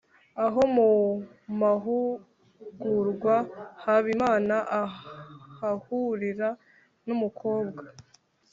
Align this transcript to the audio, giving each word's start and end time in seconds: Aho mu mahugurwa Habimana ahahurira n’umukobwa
Aho 0.45 0.61
mu 0.75 0.89
mahugurwa 1.59 3.33
Habimana 3.83 4.55
ahahurira 4.81 6.49
n’umukobwa 7.07 7.83